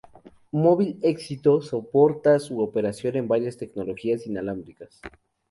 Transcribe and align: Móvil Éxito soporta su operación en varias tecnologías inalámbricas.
Móvil 0.53 0.97
Éxito 1.03 1.61
soporta 1.61 2.39
su 2.39 2.59
operación 2.59 3.17
en 3.17 3.27
varias 3.27 3.57
tecnologías 3.57 4.25
inalámbricas. 4.25 4.99